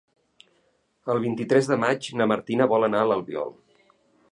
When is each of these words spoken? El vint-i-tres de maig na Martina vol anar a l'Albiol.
El 1.15 1.19
vint-i-tres 1.25 1.69
de 1.73 1.77
maig 1.85 2.09
na 2.21 2.29
Martina 2.33 2.69
vol 2.75 2.89
anar 2.91 3.05
a 3.07 3.11
l'Albiol. 3.13 3.57